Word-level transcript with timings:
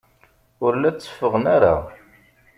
Ur 0.65 0.73
la 0.77 0.89
tteffɣen 0.95 1.45
ara. 1.55 1.75